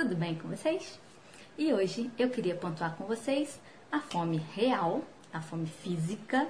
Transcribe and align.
tudo 0.00 0.14
bem 0.14 0.36
com 0.36 0.46
vocês? 0.46 0.96
E 1.58 1.74
hoje 1.74 2.08
eu 2.16 2.30
queria 2.30 2.54
pontuar 2.54 2.94
com 2.94 3.04
vocês 3.04 3.60
a 3.90 3.98
fome 3.98 4.36
real, 4.54 5.02
a 5.32 5.40
fome 5.40 5.66
física 5.66 6.46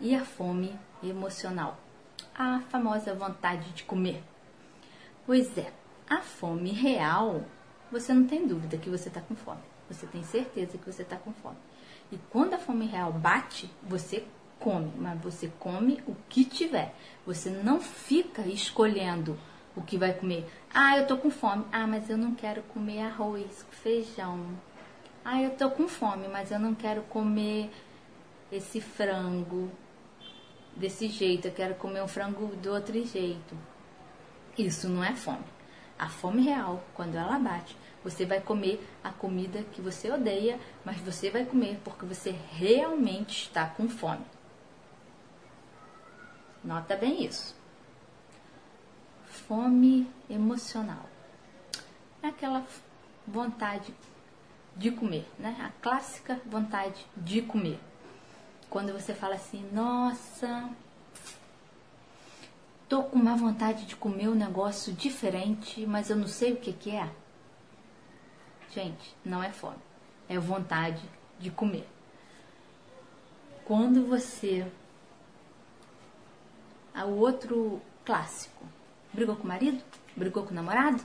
e 0.00 0.14
a 0.14 0.24
fome 0.24 0.78
emocional, 1.02 1.76
a 2.32 2.60
famosa 2.70 3.12
vontade 3.12 3.68
de 3.72 3.82
comer. 3.82 4.22
Pois 5.26 5.58
é, 5.58 5.72
a 6.08 6.20
fome 6.20 6.70
real, 6.70 7.42
você 7.90 8.14
não 8.14 8.28
tem 8.28 8.46
dúvida 8.46 8.78
que 8.78 8.88
você 8.88 9.08
está 9.08 9.20
com 9.20 9.34
fome, 9.34 9.62
você 9.90 10.06
tem 10.06 10.22
certeza 10.22 10.78
que 10.78 10.86
você 10.86 11.02
está 11.02 11.16
com 11.16 11.32
fome. 11.32 11.58
E 12.12 12.18
quando 12.30 12.54
a 12.54 12.58
fome 12.58 12.86
real 12.86 13.12
bate, 13.12 13.68
você 13.82 14.24
come, 14.60 14.92
mas 14.96 15.20
você 15.20 15.50
come 15.58 16.00
o 16.06 16.14
que 16.28 16.44
tiver. 16.44 16.94
Você 17.26 17.50
não 17.50 17.80
fica 17.80 18.42
escolhendo 18.42 19.36
o 19.78 19.82
que 19.82 19.96
vai 19.96 20.12
comer. 20.12 20.44
Ah, 20.74 20.98
eu 20.98 21.06
tô 21.06 21.16
com 21.16 21.30
fome. 21.30 21.64
Ah, 21.72 21.86
mas 21.86 22.10
eu 22.10 22.18
não 22.18 22.34
quero 22.34 22.62
comer 22.64 23.02
arroz, 23.02 23.64
feijão. 23.70 24.44
Ah, 25.24 25.40
eu 25.40 25.50
tô 25.50 25.70
com 25.70 25.86
fome, 25.86 26.26
mas 26.28 26.50
eu 26.50 26.58
não 26.58 26.74
quero 26.74 27.02
comer 27.02 27.70
esse 28.50 28.80
frango 28.80 29.70
desse 30.74 31.08
jeito. 31.08 31.46
Eu 31.46 31.52
quero 31.52 31.74
comer 31.76 32.02
um 32.02 32.08
frango 32.08 32.56
do 32.56 32.72
outro 32.72 32.92
jeito. 33.06 33.56
Isso 34.56 34.88
não 34.88 35.04
é 35.04 35.14
fome. 35.14 35.44
A 35.96 36.08
fome 36.08 36.42
real, 36.42 36.82
quando 36.94 37.16
ela 37.16 37.38
bate, 37.38 37.76
você 38.02 38.24
vai 38.24 38.40
comer 38.40 38.84
a 39.02 39.10
comida 39.10 39.62
que 39.72 39.80
você 39.80 40.10
odeia, 40.10 40.58
mas 40.84 41.00
você 41.00 41.30
vai 41.30 41.44
comer 41.44 41.80
porque 41.84 42.04
você 42.04 42.34
realmente 42.52 43.44
está 43.44 43.66
com 43.66 43.88
fome. 43.88 44.24
Nota 46.64 46.96
bem 46.96 47.24
isso. 47.24 47.57
Fome 49.48 50.06
emocional. 50.28 51.08
É 52.22 52.28
aquela 52.28 52.66
vontade 53.26 53.94
de 54.76 54.90
comer, 54.90 55.26
né? 55.38 55.56
A 55.58 55.70
clássica 55.80 56.38
vontade 56.44 57.06
de 57.16 57.40
comer. 57.40 57.80
Quando 58.68 58.92
você 58.92 59.14
fala 59.14 59.36
assim, 59.36 59.66
nossa, 59.72 60.68
tô 62.88 63.02
com 63.04 63.16
uma 63.18 63.34
vontade 63.34 63.86
de 63.86 63.96
comer 63.96 64.28
um 64.28 64.34
negócio 64.34 64.92
diferente, 64.92 65.86
mas 65.86 66.10
eu 66.10 66.16
não 66.16 66.28
sei 66.28 66.52
o 66.52 66.56
que, 66.56 66.74
que 66.74 66.94
é. 66.94 67.10
Gente, 68.70 69.16
não 69.24 69.42
é 69.42 69.50
fome, 69.50 69.78
é 70.28 70.38
vontade 70.38 71.02
de 71.38 71.50
comer. 71.50 71.88
Quando 73.64 74.06
você 74.06 74.70
o 77.04 77.20
outro 77.20 77.80
clássico. 78.04 78.66
Brigou 79.12 79.36
com 79.36 79.44
o 79.44 79.48
marido? 79.48 79.82
Brigou 80.16 80.44
com 80.44 80.50
o 80.50 80.54
namorado? 80.54 81.02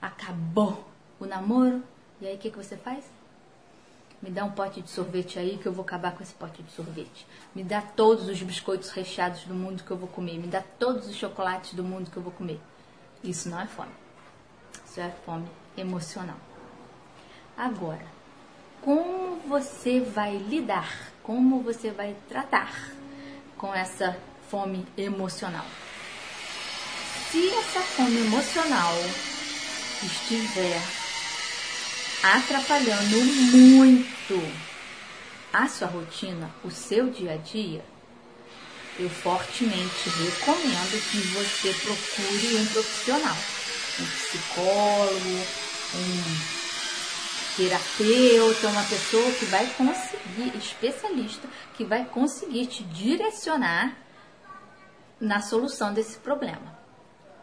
Acabou 0.00 0.86
o 1.20 1.26
namoro? 1.26 1.82
E 2.20 2.26
aí 2.26 2.34
o 2.34 2.38
que, 2.38 2.50
que 2.50 2.56
você 2.56 2.76
faz? 2.76 3.04
Me 4.20 4.30
dá 4.30 4.44
um 4.44 4.50
pote 4.50 4.82
de 4.82 4.90
sorvete 4.90 5.38
aí 5.38 5.58
que 5.58 5.66
eu 5.66 5.72
vou 5.72 5.84
acabar 5.84 6.12
com 6.12 6.22
esse 6.22 6.34
pote 6.34 6.60
de 6.62 6.72
sorvete. 6.72 7.24
Me 7.54 7.62
dá 7.62 7.80
todos 7.80 8.28
os 8.28 8.42
biscoitos 8.42 8.90
recheados 8.90 9.44
do 9.44 9.54
mundo 9.54 9.84
que 9.84 9.90
eu 9.90 9.96
vou 9.96 10.08
comer. 10.08 10.38
Me 10.38 10.48
dá 10.48 10.62
todos 10.78 11.08
os 11.08 11.14
chocolates 11.14 11.74
do 11.74 11.84
mundo 11.84 12.10
que 12.10 12.16
eu 12.16 12.22
vou 12.22 12.32
comer. 12.32 12.60
Isso 13.22 13.48
não 13.48 13.60
é 13.60 13.66
fome. 13.66 13.92
Isso 14.84 15.00
é 15.00 15.10
fome 15.24 15.48
emocional. 15.76 16.36
Agora, 17.56 18.06
como 18.80 19.36
você 19.46 20.00
vai 20.00 20.36
lidar? 20.36 21.12
Como 21.22 21.60
você 21.60 21.92
vai 21.92 22.16
tratar 22.28 22.72
com 23.56 23.72
essa 23.72 24.16
fome 24.48 24.86
emocional. 24.96 25.66
Se 27.30 27.50
essa 27.50 27.80
fome 27.80 28.20
emocional 28.20 28.94
estiver 30.02 30.80
atrapalhando 32.22 33.16
muito 33.16 34.52
a 35.52 35.68
sua 35.68 35.88
rotina, 35.88 36.50
o 36.64 36.70
seu 36.70 37.10
dia 37.10 37.34
a 37.34 37.36
dia, 37.36 37.84
eu 38.98 39.10
fortemente 39.10 40.08
recomendo 40.08 41.10
que 41.10 41.18
você 41.28 41.74
procure 41.84 42.56
um 42.56 42.66
profissional, 42.66 43.36
um 44.00 44.06
psicólogo, 44.06 45.46
um 45.94 46.58
terapeuta, 47.56 48.68
uma 48.68 48.84
pessoa 48.84 49.32
que 49.32 49.44
vai 49.46 49.66
conseguir, 49.76 50.56
especialista, 50.56 51.48
que 51.76 51.84
vai 51.84 52.04
conseguir 52.04 52.66
te 52.66 52.84
direcionar 52.84 53.98
na 55.20 55.40
solução 55.40 55.92
desse 55.92 56.18
problema, 56.18 56.77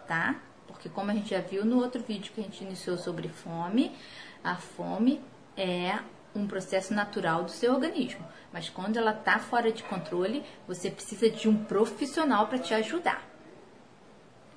tá? 0.07 0.35
Porque 0.67 0.89
como 0.89 1.11
a 1.11 1.13
gente 1.13 1.29
já 1.29 1.41
viu 1.41 1.66
no 1.66 1.77
outro 1.77 2.01
vídeo 2.01 2.31
que 2.33 2.41
a 2.41 2.43
gente 2.43 2.63
iniciou 2.63 2.97
sobre 2.97 3.27
fome, 3.27 3.95
a 4.43 4.55
fome 4.55 5.21
é 5.57 5.99
um 6.35 6.45
processo 6.47 6.93
natural 6.93 7.43
do 7.43 7.51
seu 7.51 7.73
organismo, 7.73 8.25
mas 8.51 8.69
quando 8.69 8.97
ela 8.97 9.13
tá 9.13 9.39
fora 9.39 9.71
de 9.71 9.83
controle, 9.83 10.43
você 10.67 10.91
precisa 10.91 11.29
de 11.29 11.47
um 11.47 11.63
profissional 11.63 12.47
para 12.47 12.59
te 12.59 12.73
ajudar. 12.73 13.23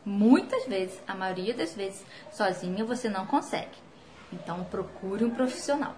Muitas 0.04 0.66
vezes, 0.66 1.00
a 1.06 1.14
maioria 1.14 1.54
das 1.54 1.74
vezes, 1.74 2.04
sozinha 2.32 2.84
você 2.84 3.08
não 3.08 3.26
consegue. 3.26 3.76
Então 4.32 4.64
procure 4.64 5.24
um 5.24 5.30
profissional. 5.30 5.94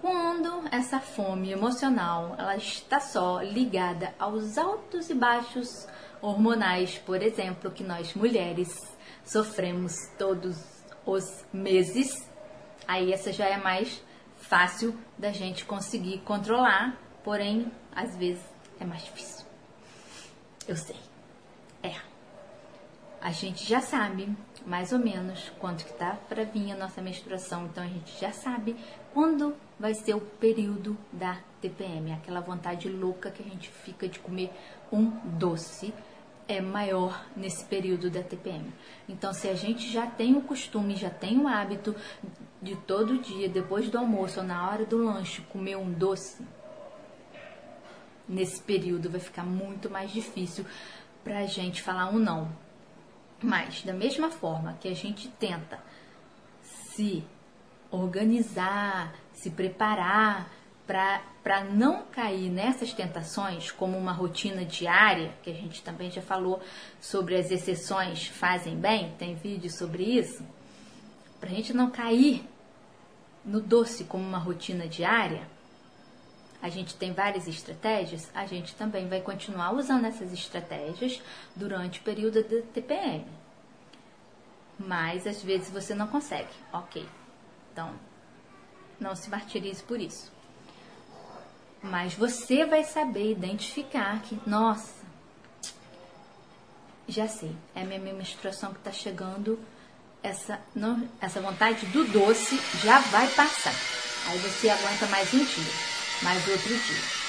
Quando 0.00 0.64
essa 0.70 0.98
fome 0.98 1.52
emocional 1.52 2.34
ela 2.36 2.56
está 2.56 2.98
só 2.98 3.40
ligada 3.40 4.12
aos 4.18 4.58
altos 4.58 5.08
e 5.10 5.14
baixos 5.14 5.86
hormonais, 6.22 6.96
por 6.98 7.20
exemplo, 7.20 7.70
que 7.70 7.82
nós 7.82 8.14
mulheres 8.14 8.96
sofremos 9.24 9.92
todos 10.16 10.56
os 11.04 11.44
meses, 11.52 12.28
aí 12.86 13.12
essa 13.12 13.32
já 13.32 13.46
é 13.46 13.56
mais 13.56 14.02
fácil 14.36 14.96
da 15.18 15.32
gente 15.32 15.64
conseguir 15.64 16.18
controlar, 16.20 16.96
porém 17.24 17.70
às 17.94 18.16
vezes 18.16 18.42
é 18.78 18.84
mais 18.84 19.04
difícil. 19.04 19.44
Eu 20.66 20.76
sei. 20.76 20.96
É. 21.82 21.94
A 23.20 23.30
gente 23.32 23.68
já 23.68 23.80
sabe 23.80 24.34
mais 24.64 24.92
ou 24.92 24.98
menos 24.98 25.50
quanto 25.58 25.84
que 25.84 25.92
tá 25.92 26.16
para 26.28 26.44
vir 26.44 26.72
a 26.72 26.76
nossa 26.76 27.02
menstruação, 27.02 27.66
então 27.66 27.82
a 27.82 27.88
gente 27.88 28.18
já 28.20 28.32
sabe 28.32 28.76
quando 29.12 29.56
vai 29.78 29.94
ser 29.94 30.14
o 30.14 30.20
período 30.20 30.96
da 31.12 31.40
TPM, 31.60 32.12
aquela 32.12 32.40
vontade 32.40 32.88
louca 32.88 33.30
que 33.30 33.42
a 33.42 33.46
gente 33.46 33.68
fica 33.68 34.08
de 34.08 34.18
comer 34.18 34.50
um 34.92 35.10
doce 35.38 35.92
é 36.48 36.60
maior 36.60 37.24
nesse 37.36 37.64
período 37.64 38.10
da 38.10 38.22
TPM. 38.22 38.72
Então, 39.08 39.32
se 39.32 39.48
a 39.48 39.54
gente 39.54 39.90
já 39.90 40.06
tem 40.06 40.36
o 40.36 40.42
costume, 40.42 40.96
já 40.96 41.10
tem 41.10 41.38
o 41.38 41.48
hábito 41.48 41.94
de 42.60 42.76
todo 42.76 43.18
dia, 43.18 43.48
depois 43.48 43.88
do 43.88 43.98
almoço 43.98 44.40
ou 44.40 44.46
na 44.46 44.68
hora 44.68 44.84
do 44.84 44.98
lanche, 44.98 45.42
comer 45.42 45.76
um 45.76 45.90
doce, 45.90 46.44
nesse 48.28 48.60
período 48.62 49.10
vai 49.10 49.20
ficar 49.20 49.44
muito 49.44 49.90
mais 49.90 50.10
difícil 50.10 50.64
para 51.24 51.40
a 51.40 51.46
gente 51.46 51.82
falar 51.82 52.08
um 52.10 52.18
não. 52.18 52.50
Mas, 53.42 53.82
da 53.82 53.92
mesma 53.92 54.30
forma 54.30 54.76
que 54.80 54.88
a 54.88 54.94
gente 54.94 55.28
tenta 55.28 55.80
se 56.62 57.24
organizar, 57.90 59.12
se 59.32 59.50
preparar 59.50 60.50
para 61.42 61.64
não 61.64 62.04
cair 62.04 62.50
nessas 62.50 62.92
tentações, 62.92 63.70
como 63.70 63.96
uma 63.96 64.12
rotina 64.12 64.62
diária, 64.62 65.32
que 65.42 65.48
a 65.48 65.54
gente 65.54 65.82
também 65.82 66.10
já 66.10 66.20
falou 66.20 66.60
sobre 67.00 67.34
as 67.36 67.50
exceções 67.50 68.26
fazem 68.26 68.76
bem, 68.76 69.14
tem 69.18 69.34
vídeo 69.34 69.70
sobre 69.70 70.02
isso, 70.02 70.44
para 71.40 71.48
a 71.48 71.52
gente 71.52 71.72
não 71.72 71.90
cair 71.90 72.46
no 73.42 73.60
doce 73.60 74.04
como 74.04 74.22
uma 74.22 74.38
rotina 74.38 74.86
diária, 74.86 75.48
a 76.60 76.68
gente 76.68 76.94
tem 76.94 77.12
várias 77.12 77.48
estratégias, 77.48 78.30
a 78.34 78.46
gente 78.46 78.74
também 78.76 79.08
vai 79.08 79.20
continuar 79.20 79.72
usando 79.72 80.04
essas 80.04 80.32
estratégias 80.32 81.20
durante 81.56 82.00
o 82.00 82.02
período 82.02 82.42
da 82.42 82.62
TPM. 82.72 83.24
Mas 84.78 85.26
às 85.26 85.42
vezes 85.42 85.70
você 85.70 85.94
não 85.94 86.06
consegue, 86.06 86.52
ok. 86.72 87.04
Então, 87.72 87.92
não 89.00 89.16
se 89.16 89.28
martirize 89.28 89.82
por 89.82 89.98
isso. 89.98 90.30
Mas 91.82 92.14
você 92.14 92.64
vai 92.64 92.84
saber 92.84 93.32
identificar 93.32 94.20
que, 94.22 94.38
nossa, 94.46 95.02
já 97.08 97.26
sei, 97.26 97.54
é 97.74 97.82
a 97.82 97.84
minha 97.84 97.98
menstruação 98.12 98.72
que 98.72 98.78
está 98.78 98.92
chegando, 98.92 99.58
essa, 100.22 100.60
não, 100.74 101.08
essa 101.20 101.40
vontade 101.40 101.84
do 101.86 102.04
doce 102.04 102.60
já 102.82 103.00
vai 103.00 103.26
passar. 103.28 103.74
Aí 104.28 104.38
você 104.38 104.70
aguenta 104.70 105.06
mais 105.06 105.34
um 105.34 105.44
dia, 105.44 105.72
mais 106.22 106.46
outro 106.46 106.68
dia. 106.68 107.22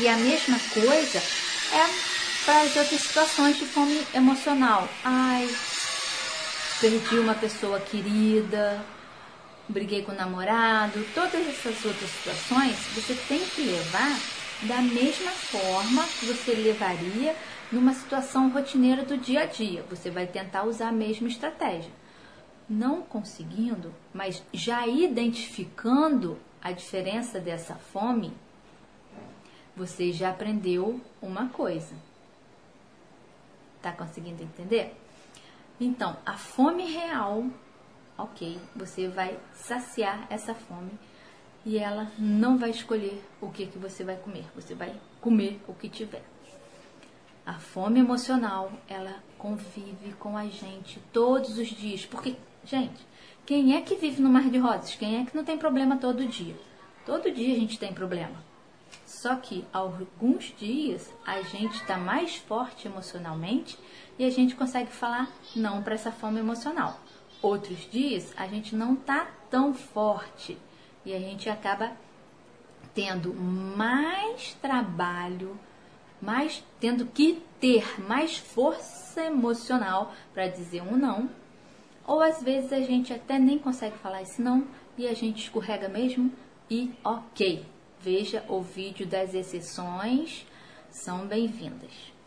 E 0.00 0.08
a 0.08 0.16
mesma 0.16 0.58
coisa 0.74 1.18
é 1.18 2.44
para 2.44 2.62
as 2.62 2.76
outras 2.76 3.00
situações 3.00 3.58
de 3.58 3.66
fome 3.66 4.04
emocional. 4.12 4.88
Ai, 5.04 5.48
perdi 6.80 7.18
uma 7.18 7.34
pessoa 7.34 7.78
querida, 7.78 8.84
briguei 9.68 10.02
com 10.02 10.12
o 10.12 10.14
namorado, 10.14 11.04
todas 11.14 11.46
essas 11.46 11.84
outras 11.84 12.10
situações, 12.10 12.76
você 12.94 13.14
tem 13.28 13.40
que 13.40 13.62
levar 13.62 14.18
da 14.62 14.82
mesma 14.82 15.30
forma 15.30 16.02
que 16.18 16.26
você 16.26 16.52
levaria 16.52 17.36
numa 17.70 17.92
situação 17.92 18.50
rotineira 18.50 19.04
do 19.04 19.16
dia 19.16 19.42
a 19.42 19.46
dia. 19.46 19.84
Você 19.90 20.10
vai 20.10 20.26
tentar 20.26 20.64
usar 20.64 20.88
a 20.88 20.92
mesma 20.92 21.28
estratégia. 21.28 21.92
não 22.68 23.00
conseguindo, 23.00 23.94
mas 24.12 24.42
já 24.52 24.86
identificando 24.86 26.38
a 26.60 26.70
diferença 26.70 27.40
dessa 27.40 27.74
fome, 27.74 28.32
você 29.74 30.12
já 30.12 30.30
aprendeu 30.30 31.00
uma 31.22 31.48
coisa. 31.48 31.94
Tá 33.80 33.92
conseguindo 33.92 34.42
entender? 34.42 34.94
Então, 35.80 36.16
a 36.26 36.36
fome 36.36 36.84
real, 36.84 37.46
ok, 38.18 38.58
você 38.74 39.08
vai 39.08 39.38
saciar 39.54 40.26
essa 40.28 40.54
fome 40.54 40.90
e 41.64 41.78
ela 41.78 42.10
não 42.18 42.58
vai 42.58 42.70
escolher 42.70 43.22
o 43.40 43.50
que, 43.50 43.66
que 43.66 43.78
você 43.78 44.04
vai 44.04 44.16
comer, 44.16 44.44
você 44.54 44.74
vai 44.74 44.94
comer 45.20 45.60
o 45.66 45.72
que 45.72 45.88
tiver. 45.88 46.24
A 47.46 47.54
fome 47.54 48.00
emocional, 48.00 48.70
ela 48.88 49.22
convive 49.38 50.12
com 50.18 50.36
a 50.36 50.46
gente 50.46 51.00
todos 51.12 51.56
os 51.56 51.68
dias, 51.68 52.04
porque 52.04 52.36
Gente, 52.64 53.06
quem 53.46 53.74
é 53.76 53.80
que 53.80 53.94
vive 53.94 54.20
no 54.20 54.28
mar 54.28 54.50
de 54.50 54.58
rosas? 54.58 54.94
Quem 54.94 55.20
é 55.20 55.24
que 55.24 55.34
não 55.34 55.42
tem 55.42 55.56
problema 55.56 55.96
todo 55.96 56.26
dia? 56.26 56.54
Todo 57.06 57.30
dia 57.30 57.54
a 57.54 57.58
gente 57.58 57.78
tem 57.78 57.94
problema. 57.94 58.44
Só 59.06 59.36
que 59.36 59.64
alguns 59.72 60.54
dias 60.58 61.10
a 61.26 61.40
gente 61.40 61.76
está 61.76 61.96
mais 61.96 62.36
forte 62.36 62.86
emocionalmente 62.86 63.78
e 64.18 64.24
a 64.26 64.30
gente 64.30 64.54
consegue 64.54 64.90
falar 64.90 65.30
não 65.56 65.82
para 65.82 65.94
essa 65.94 66.12
fome 66.12 66.40
emocional. 66.40 67.00
Outros 67.40 67.88
dias 67.90 68.32
a 68.36 68.46
gente 68.46 68.74
não 68.74 68.94
está 68.94 69.28
tão 69.50 69.72
forte 69.72 70.58
e 71.04 71.14
a 71.14 71.18
gente 71.18 71.48
acaba 71.48 71.92
tendo 72.94 73.32
mais 73.32 74.54
trabalho, 74.54 75.58
mais 76.20 76.64
tendo 76.80 77.06
que 77.06 77.42
ter 77.60 78.00
mais 78.00 78.36
força 78.36 79.24
emocional 79.24 80.12
para 80.34 80.48
dizer 80.48 80.82
um 80.82 80.96
não 80.96 81.30
ou 82.08 82.20
às 82.20 82.42
vezes 82.42 82.72
a 82.72 82.80
gente 82.80 83.12
até 83.12 83.38
nem 83.38 83.58
consegue 83.58 83.96
falar 83.98 84.22
isso 84.22 84.40
não 84.40 84.66
e 84.96 85.06
a 85.06 85.14
gente 85.14 85.44
escorrega 85.44 85.88
mesmo 85.88 86.32
e 86.70 86.90
ok. 87.04 87.64
Veja 88.00 88.44
o 88.48 88.60
vídeo 88.60 89.06
das 89.06 89.34
exceções, 89.34 90.46
são 90.90 91.26
bem-vindas. 91.26 92.17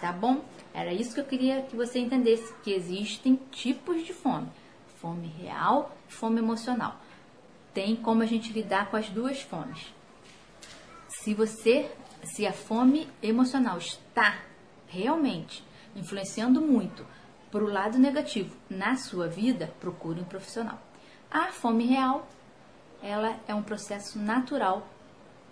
Tá 0.00 0.12
bom? 0.12 0.44
Era 0.72 0.92
isso 0.92 1.14
que 1.14 1.20
eu 1.20 1.24
queria 1.24 1.62
que 1.62 1.76
você 1.76 1.98
entendesse, 1.98 2.52
que 2.62 2.72
existem 2.72 3.36
tipos 3.50 4.04
de 4.04 4.12
fome. 4.12 4.48
Fome 4.96 5.28
real 5.28 5.96
e 6.08 6.12
fome 6.12 6.38
emocional. 6.38 7.00
Tem 7.72 7.94
como 7.96 8.22
a 8.22 8.26
gente 8.26 8.52
lidar 8.52 8.90
com 8.90 8.96
as 8.96 9.08
duas 9.08 9.40
fomes. 9.40 9.92
Se 11.08 11.34
você, 11.34 11.90
se 12.22 12.46
a 12.46 12.52
fome 12.52 13.08
emocional 13.22 13.78
está 13.78 14.40
realmente 14.88 15.64
influenciando 15.96 16.60
muito 16.60 17.06
para 17.50 17.64
o 17.64 17.70
lado 17.70 17.98
negativo 17.98 18.54
na 18.68 18.96
sua 18.96 19.28
vida, 19.28 19.72
procure 19.80 20.20
um 20.20 20.24
profissional. 20.24 20.80
A 21.30 21.52
fome 21.52 21.86
real, 21.86 22.28
ela 23.02 23.38
é 23.46 23.54
um 23.54 23.62
processo 23.62 24.18
natural 24.18 24.86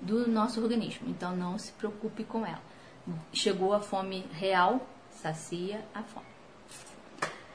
do 0.00 0.28
nosso 0.28 0.60
organismo, 0.60 1.08
então 1.08 1.36
não 1.36 1.58
se 1.58 1.72
preocupe 1.72 2.24
com 2.24 2.44
ela. 2.44 2.71
Chegou 3.32 3.72
a 3.72 3.80
fome 3.80 4.24
real, 4.32 4.86
sacia 5.10 5.84
a 5.94 6.02
fome. 6.02 6.26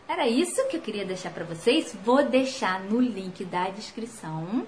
Era 0.07 0.27
isso 0.27 0.67
que 0.67 0.77
eu 0.77 0.81
queria 0.81 1.05
deixar 1.05 1.31
para 1.31 1.43
vocês. 1.43 1.95
Vou 2.03 2.23
deixar 2.23 2.81
no 2.81 2.99
link 2.99 3.43
da 3.45 3.69
descrição 3.69 4.65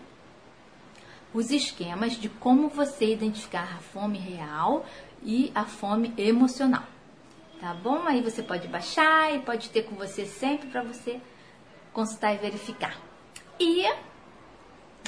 os 1.33 1.51
esquemas 1.51 2.13
de 2.13 2.27
como 2.27 2.69
você 2.69 3.13
identificar 3.13 3.75
a 3.75 3.79
fome 3.79 4.17
real 4.17 4.85
e 5.21 5.51
a 5.53 5.65
fome 5.65 6.13
emocional 6.17 6.83
tá 7.59 7.73
bom? 7.73 8.03
Aí 8.07 8.21
você 8.21 8.41
pode 8.41 8.67
baixar 8.67 9.35
e 9.35 9.39
pode 9.39 9.69
ter 9.69 9.83
com 9.83 9.95
você 9.95 10.25
sempre 10.25 10.69
para 10.69 10.81
você 10.81 11.19
consultar 11.93 12.33
e 12.33 12.37
verificar. 12.37 12.97
E 13.59 13.83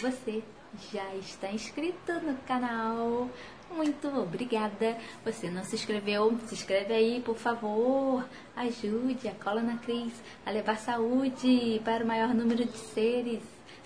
você 0.02 0.44
já 0.92 1.16
está 1.16 1.52
inscrito 1.52 2.14
no 2.22 2.36
canal. 2.40 3.30
Muito 3.76 4.08
obrigada. 4.08 4.98
Você 5.24 5.50
não 5.50 5.64
se 5.64 5.76
inscreveu? 5.76 6.38
Se 6.46 6.56
inscreve 6.56 6.94
aí, 6.94 7.22
por 7.22 7.38
favor. 7.38 8.26
Ajude 8.56 9.28
a 9.28 9.34
Coluna 9.34 9.78
Cris 9.78 10.14
a 10.46 10.52
levar 10.52 10.78
saúde 10.78 11.82
para 11.84 12.04
o 12.04 12.08
maior 12.08 12.34
número 12.34 12.66
de 12.66 12.78
seres 12.78 13.42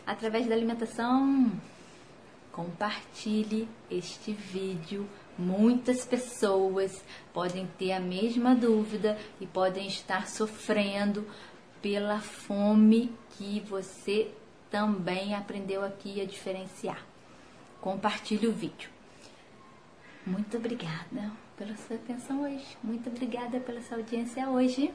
através 0.06 0.48
da 0.48 0.56
alimentação. 0.56 1.52
Compartilhe 2.52 3.68
este 3.90 4.32
vídeo 4.32 5.08
Muitas 5.38 6.06
pessoas 6.06 7.04
podem 7.34 7.68
ter 7.78 7.92
a 7.92 8.00
mesma 8.00 8.56
dúvida 8.56 9.18
e 9.42 9.46
podem 9.46 9.86
estar 9.86 10.30
sofrendo 10.30 11.28
pela 11.82 12.22
fome 12.22 13.14
que 13.32 13.60
você 13.60 14.32
também 14.72 15.36
aprendeu 15.36 15.84
aqui 15.84 16.22
a 16.22 16.26
diferenciar. 16.26 17.06
Compartilhe 17.82 18.48
o 18.48 18.54
vídeo. 18.54 18.95
Muito 20.26 20.58
obrigada 20.58 21.32
pela 21.56 21.76
sua 21.78 21.96
atenção 21.96 22.42
hoje. 22.42 22.78
Muito 22.84 23.10
obrigada 23.10 23.60
pela 23.60 23.82
sua 23.82 23.98
audiência 23.98 24.50
hoje. 24.50 24.92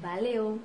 Valeu! 0.00 0.60